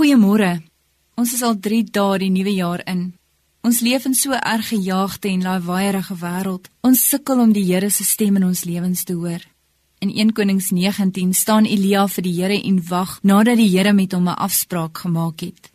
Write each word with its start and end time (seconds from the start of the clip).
Goeiemôre. 0.00 0.62
Ons 1.20 1.34
is 1.36 1.42
al 1.44 1.58
3 1.60 1.90
dae 1.92 2.20
die 2.22 2.30
nuwe 2.32 2.54
jaar 2.56 2.80
in. 2.88 3.00
Ons 3.60 3.82
leef 3.84 4.06
in 4.08 4.14
so 4.16 4.32
erg 4.32 4.70
gejaagde 4.70 5.28
en 5.28 5.42
lawaaierige 5.44 6.16
wêreld. 6.22 6.70
Ons 6.80 7.02
sukkel 7.10 7.42
om 7.42 7.52
die 7.52 7.66
Here 7.68 7.90
se 7.92 8.06
stem 8.08 8.38
in 8.40 8.46
ons 8.46 8.62
lewens 8.64 9.02
te 9.04 9.12
hoor. 9.12 9.44
In 10.00 10.08
1 10.08 10.32
Konings 10.32 10.70
19 10.72 11.34
staan 11.36 11.68
Elia 11.68 12.06
vir 12.08 12.24
die 12.24 12.32
Here 12.38 12.56
en 12.70 12.80
wag 12.88 13.18
nadat 13.20 13.60
die 13.60 13.68
Here 13.74 13.92
met 13.92 14.16
hom 14.16 14.24
'n 14.24 14.40
afspraak 14.40 15.04
gemaak 15.04 15.44
het. 15.44 15.70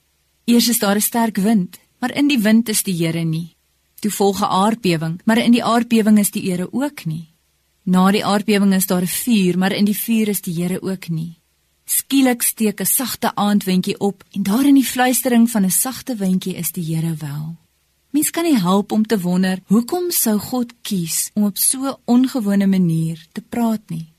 Eers 0.47 0.69
is 0.73 0.79
daar 0.79 0.97
'n 0.97 1.07
sterk 1.11 1.37
wind, 1.37 1.77
maar 2.01 2.17
in 2.17 2.27
die 2.27 2.41
wind 2.41 2.69
is 2.69 2.81
die 2.81 2.97
Here 2.97 3.23
nie. 3.23 3.55
Toe 4.01 4.11
volg 4.11 4.41
'n 4.41 4.49
aardbewing, 4.49 5.21
maar 5.25 5.37
in 5.37 5.51
die 5.51 5.63
aardbewing 5.63 6.17
is 6.17 6.31
die 6.31 6.49
Here 6.49 6.67
ook 6.73 7.05
nie. 7.05 7.27
Na 7.83 8.11
die 8.11 8.25
aardbewing 8.25 8.73
is 8.73 8.87
daar 8.87 9.03
'n 9.03 9.07
vuur, 9.23 9.57
maar 9.57 9.71
in 9.71 9.85
die 9.85 9.99
vuur 10.05 10.27
is 10.27 10.41
die 10.41 10.55
Here 10.55 10.81
ook 10.81 11.09
nie. 11.09 11.37
Skielik 12.05 12.41
steek 12.41 12.79
'n 12.81 12.85
sagte 12.85 13.35
aandwindjie 13.35 13.99
op 13.99 14.23
en 14.31 14.43
daar 14.43 14.65
in 14.65 14.77
die 14.77 14.91
fluistering 14.93 15.49
van 15.49 15.65
'n 15.65 15.71
sagte 15.71 16.15
windjie 16.15 16.55
is 16.55 16.71
die 16.71 16.83
Here 16.83 17.15
wel. 17.15 17.55
Mens 18.09 18.29
kan 18.29 18.43
nie 18.43 18.59
help 18.59 18.91
om 18.91 19.05
te 19.05 19.19
wonder 19.19 19.59
hoekom 19.65 20.11
sou 20.11 20.37
God 20.39 20.73
kies 20.81 21.31
om 21.33 21.43
op 21.43 21.57
so 21.57 21.77
'n 21.87 21.97
ongewone 22.05 22.67
manier 22.67 23.25
te 23.31 23.41
praat 23.41 23.89
nie. 23.89 24.13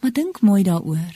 Maar 0.00 0.12
dink 0.12 0.40
mooi 0.40 0.62
daaroor. 0.62 1.14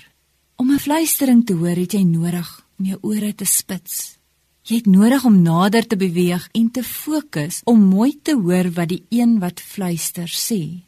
Om 0.56 0.70
'n 0.70 0.78
fluistering 0.78 1.46
te 1.46 1.52
hoor, 1.52 1.76
het 1.76 1.92
jy 1.92 2.02
nodig 2.02 2.66
om 2.78 2.84
jou 2.84 2.98
ore 3.02 3.34
te 3.34 3.44
spits. 3.44 4.16
Jy 4.62 4.76
het 4.76 4.86
nodig 4.86 5.24
om 5.24 5.42
nader 5.42 5.86
te 5.86 5.96
beweeg 5.96 6.48
en 6.52 6.70
te 6.70 6.82
fokus 6.82 7.60
om 7.64 7.80
mooi 7.80 8.18
te 8.22 8.34
hoor 8.34 8.72
wat 8.72 8.88
die 8.88 9.04
een 9.08 9.38
wat 9.38 9.60
fluister 9.60 10.28
sê. 10.28 10.82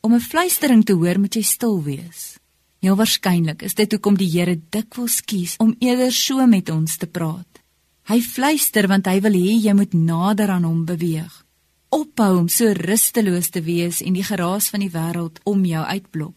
Om 0.00 0.14
'n 0.14 0.20
fluistering 0.20 0.84
te 0.84 0.92
hoor, 0.92 1.20
moet 1.20 1.34
jy 1.34 1.42
stil 1.42 1.82
wees. 1.82 2.39
Heel 2.80 2.96
waarskynlik 2.96 3.62
is 3.62 3.74
dit 3.74 3.92
hoekom 3.92 4.16
die 4.16 4.30
Here 4.30 4.56
dikwels 4.56 5.20
kies 5.20 5.56
om 5.60 5.76
eerder 5.80 6.12
so 6.12 6.46
met 6.46 6.70
ons 6.70 6.96
te 6.96 7.06
praat. 7.06 7.60
Hy 8.08 8.20
fluister 8.20 8.88
want 8.88 9.06
hy 9.06 9.20
wil 9.20 9.36
hê 9.36 9.56
jy 9.60 9.74
moet 9.76 9.92
nader 9.94 10.50
aan 10.50 10.64
hom 10.64 10.84
beweeg. 10.84 11.44
Ophou 11.90 12.38
om 12.38 12.48
so 12.48 12.72
rusteloos 12.72 13.50
te 13.50 13.60
wees 13.60 14.00
en 14.00 14.14
die 14.14 14.24
geraas 14.24 14.70
van 14.70 14.80
die 14.80 14.92
wêreld 14.92 15.42
om 15.44 15.64
jou 15.64 15.84
uitblok 15.84 16.34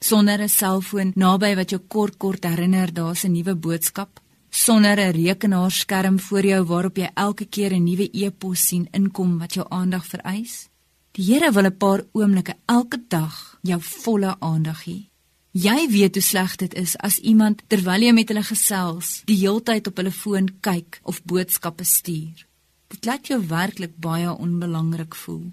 sonder 0.00 0.40
'n 0.42 0.48
selfoon 0.48 1.12
naby 1.16 1.54
wat 1.56 1.70
jou 1.70 1.80
kort 1.88 2.16
kort 2.18 2.44
herinner 2.44 2.92
daar's 2.92 3.24
'n 3.24 3.32
nuwe 3.32 3.54
boodskap 3.54 4.20
sonder 4.50 4.98
'n 4.98 5.12
rekenaarskerm 5.12 6.18
voor 6.20 6.44
jou 6.44 6.64
waarop 6.64 6.96
jy 6.96 7.10
elke 7.14 7.44
keer 7.44 7.72
'n 7.72 7.84
nuwe 7.84 8.08
e-pos 8.12 8.66
sien 8.68 8.88
inkom 8.92 9.38
wat 9.38 9.54
jou 9.54 9.66
aandag 9.68 10.06
vereis 10.06 10.68
die 11.12 11.24
Here 11.24 11.52
wil 11.52 11.66
'n 11.66 11.76
paar 11.76 12.04
oomblikke 12.12 12.54
elke 12.66 12.98
dag 13.08 13.58
jou 13.62 13.80
volle 13.80 14.36
aandag 14.40 14.84
hê 14.84 15.08
jy 15.56 15.78
weet 15.88 16.18
hoe 16.18 16.26
sleg 16.30 16.56
dit 16.62 16.74
is 16.84 16.96
as 17.08 17.18
iemand 17.18 17.62
terwyl 17.72 18.02
jy 18.02 18.12
met 18.12 18.32
hulle 18.32 18.44
gesels 18.44 19.22
die 19.30 19.40
heeltyd 19.44 19.88
op 19.88 20.02
hulle 20.02 20.12
foon 20.22 20.50
kyk 20.60 21.00
of 21.02 21.22
boodskappe 21.24 21.84
stuur 21.84 22.44
dit 22.94 23.06
laat 23.08 23.30
jou 23.32 23.40
werklik 23.52 23.94
baie 24.08 24.32
onbelangrik 24.32 25.14
voel 25.26 25.46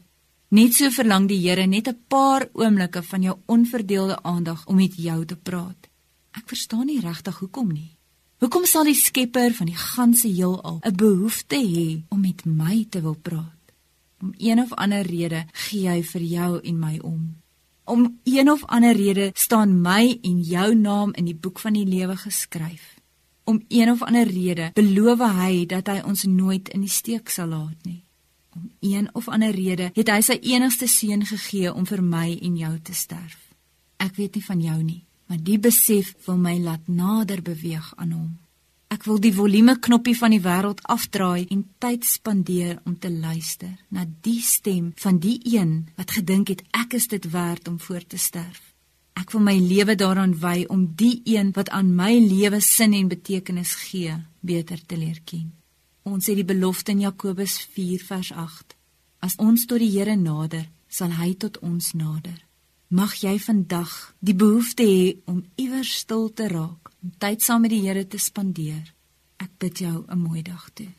Net 0.54 0.76
so 0.78 0.92
verlang 0.94 1.24
die 1.26 1.40
Here 1.42 1.66
net 1.66 1.88
'n 1.90 1.98
paar 2.08 2.44
oomblikke 2.54 3.02
van 3.02 3.22
jou 3.22 3.36
onverdeelde 3.46 4.24
aandag 4.24 4.66
om 4.68 4.76
met 4.76 4.94
jou 4.96 5.26
te 5.26 5.36
praat. 5.36 5.90
Ek 6.31 6.46
verstaan 6.46 6.86
nie 6.86 7.00
regtig 7.00 7.40
hoekom 7.40 7.72
nie. 7.74 7.98
Hoekom 8.38 8.66
sal 8.66 8.84
die 8.84 8.94
Skepper 8.94 9.54
van 9.54 9.66
die 9.66 9.76
ganse 9.76 10.28
heelal 10.28 10.80
'n 10.84 10.96
behoefte 10.96 11.56
hê 11.56 12.04
om 12.09 12.20
met 12.22 12.46
my 12.46 12.86
te 12.90 13.02
wil 13.02 13.16
praat? 13.16 13.64
Om 14.22 14.34
een 14.38 14.59
of 14.59 14.74
ander 14.74 15.02
rede 15.02 15.46
gee 15.54 15.90
hy 15.90 16.04
vir 16.04 16.22
jou 16.22 16.59
en 16.64 16.80
my 16.80 17.00
om. 17.00 17.42
Om 17.86 18.20
een 18.23 18.52
of 18.52 18.64
ander 18.66 18.95
rede 18.95 19.31
staan 19.34 19.81
my 19.81 20.20
en 20.22 20.42
jou 20.42 20.76
naam 20.76 21.14
in 21.14 21.26
die 21.26 21.36
boek 21.36 21.59
van 21.59 21.73
die 21.73 21.86
lewe 21.86 22.16
geskryf. 22.16 22.95
Om 23.44 23.64
een 23.67 23.92
of 23.92 24.02
ander 24.02 24.28
rede 24.28 24.72
beloof 24.73 25.20
hy 25.20 25.66
dat 25.66 25.88
hy 25.88 26.00
ons 26.06 26.23
nooit 26.23 26.70
in 26.70 26.86
die 26.86 26.90
steek 26.90 27.30
sal 27.30 27.48
laat 27.48 27.84
nie. 27.84 28.03
Om 28.56 28.72
een 28.80 29.09
of 29.16 29.28
ander 29.28 29.52
rede 29.52 29.90
het 29.94 30.09
hy 30.09 30.22
sy 30.22 30.38
enigste 30.42 30.88
seun 30.88 31.25
gegee 31.25 31.73
om 31.73 31.86
vir 31.90 32.03
my 32.03 32.38
en 32.41 32.56
jou 32.57 32.80
te 32.80 32.94
sterf. 32.94 33.40
Ek 33.97 34.16
weet 34.16 34.36
nie 34.36 34.46
van 34.46 34.62
jou 34.62 34.80
nie, 34.84 35.03
maar 35.28 35.44
die 35.44 35.59
besef 35.59 36.13
wil 36.25 36.38
my 36.38 36.56
laat 36.59 36.88
nader 36.88 37.41
beweeg 37.41 37.94
aan 37.96 38.12
hom. 38.12 38.31
Ek 38.94 39.08
wil 39.09 39.18
die 39.18 39.34
volume 39.34 39.74
knoppie 39.81 40.14
van 40.14 40.36
die 40.36 40.42
wêreld 40.44 40.84
afdraai 40.94 41.48
en 41.54 41.64
tyd 41.81 42.04
spandeer 42.06 42.76
om 42.86 42.94
te 43.02 43.09
luister 43.09 43.72
na 43.90 44.04
die 44.28 44.42
stem 44.46 44.92
van 45.02 45.18
die 45.24 45.40
een 45.50 45.72
wat 45.98 46.14
gedink 46.14 46.52
het 46.52 46.62
ek 46.78 46.94
is 47.00 47.08
dit 47.09 47.26
werd 47.34 47.68
om 47.72 47.80
voor 47.81 48.06
te 48.06 48.20
sterf. 48.22 48.62
Ek 49.18 49.34
wil 49.34 49.42
my 49.48 49.56
lewe 49.58 49.96
daaraan 49.98 50.36
wy 50.38 50.66
om 50.70 50.86
die 51.00 51.24
een 51.26 51.50
wat 51.58 51.72
aan 51.74 51.90
my 51.96 52.12
lewe 52.22 52.62
sin 52.62 52.94
en 52.94 53.09
betekenis 53.09 53.74
gee, 53.88 54.14
beter 54.42 54.86
te 54.86 54.98
leer 54.98 55.22
ken. 55.25 55.50
Ons 56.04 56.30
het 56.30 56.38
die 56.38 56.46
belofte 56.54 56.94
in 56.94 57.06
Jakobus 57.08 57.58
4 57.74 58.06
vers 58.06 58.31
8. 58.31 58.78
As 59.25 59.40
ons 59.42 59.66
tot 59.66 59.81
die 59.81 59.90
Here 59.90 60.16
nader, 60.20 60.68
sal 60.90 61.18
hy 61.18 61.34
tot 61.34 61.58
ons 61.66 61.94
nader. 61.98 62.38
Mag 62.94 63.16
jy 63.18 63.40
vandag 63.42 63.90
die 64.22 64.36
behoefte 64.38 64.86
hê 64.86 65.06
om 65.26 65.40
iewers 65.58 65.96
stil 66.04 66.28
te 66.38 66.46
raak, 66.52 66.92
om 67.02 67.09
tyd 67.18 67.42
saam 67.42 67.64
met 67.66 67.72
die 67.74 67.80
Here 67.81 68.04
te 68.06 68.20
spandeer. 68.22 68.92
Ek 69.42 69.50
bid 69.58 69.81
jou 69.81 70.06
'n 70.06 70.20
mooi 70.20 70.44
dag 70.44 70.70
toe. 70.78 70.94